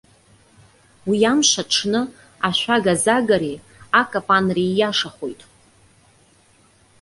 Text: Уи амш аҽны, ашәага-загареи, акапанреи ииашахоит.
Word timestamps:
Уи 1.07 1.19
амш 1.31 1.51
аҽны, 1.61 2.01
ашәага-загареи, 2.47 3.57
акапанреи 4.01 4.69
ииашахоит. 4.71 5.41